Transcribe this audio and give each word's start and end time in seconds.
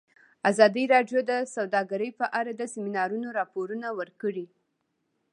ازادي 0.49 0.83
راډیو 0.93 1.19
د 1.31 1.31
سوداګري 1.55 2.09
په 2.19 2.25
اړه 2.39 2.51
د 2.55 2.61
سیمینارونو 2.73 3.27
راپورونه 3.39 3.87
ورکړي. 3.99 4.45